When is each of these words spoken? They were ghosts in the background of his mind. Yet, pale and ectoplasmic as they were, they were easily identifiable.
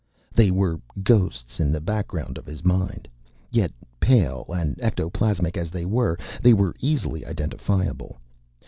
They 0.33 0.49
were 0.49 0.79
ghosts 1.03 1.59
in 1.59 1.71
the 1.71 1.79
background 1.79 2.39
of 2.39 2.47
his 2.47 2.65
mind. 2.65 3.07
Yet, 3.51 3.71
pale 3.99 4.45
and 4.49 4.75
ectoplasmic 4.79 5.55
as 5.57 5.69
they 5.69 5.85
were, 5.85 6.17
they 6.41 6.53
were 6.53 6.73
easily 6.79 7.23
identifiable. 7.23 8.19